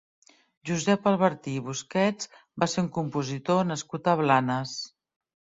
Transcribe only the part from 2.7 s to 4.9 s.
ser un compositor nascut a Blanes.